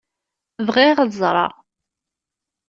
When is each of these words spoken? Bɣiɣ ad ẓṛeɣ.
Bɣiɣ 0.67 0.97
ad 0.99 1.11
ẓṛeɣ. 1.21 1.53